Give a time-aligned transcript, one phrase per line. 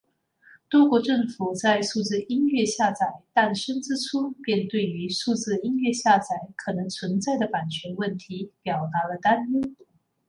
[0.67, 9.61] 多国政府在数字音乐下载诞生之初便对于数字音乐下载可能存在的版权问题表达了担忧。